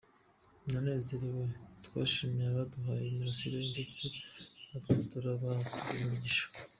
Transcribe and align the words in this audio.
Naranezerewe, 0.69 1.43
twashimiye 1.85 2.47
abaduhaye 2.49 3.05
imirasire 3.07 3.57
ndetse 3.73 4.03
natwe 4.69 4.93
turabasabira 5.11 6.03
imigisha. 6.09 6.45